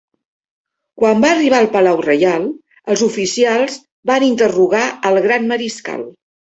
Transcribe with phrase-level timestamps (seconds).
[1.01, 2.49] Quan va arribar al palau reial,
[2.95, 3.79] els oficials
[4.15, 6.09] van interrogar al Gran Mariscal.